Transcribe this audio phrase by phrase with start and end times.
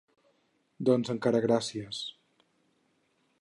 [0.89, 2.01] Doncs encara gràcies!